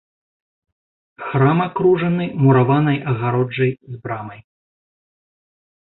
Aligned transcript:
Храм 1.27 1.59
акружаны 1.67 2.25
мураванай 2.47 2.99
агароджай 3.15 3.71
з 3.95 4.05
брамай. 4.07 4.39